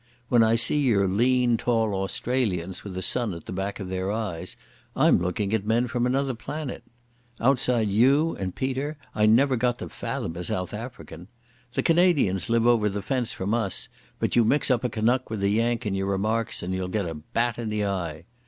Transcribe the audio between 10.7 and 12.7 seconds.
African. The Canadians live